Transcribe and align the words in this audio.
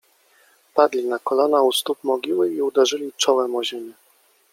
Padli 0.77 1.03
na 1.11 1.17
kolana 1.19 1.61
u 1.63 1.71
stóp 1.71 1.99
mogiły 2.03 2.51
i 2.53 2.61
uderzyli 2.61 3.13
czołem 3.17 3.55
o 3.55 3.63
ziemię. 3.63 3.93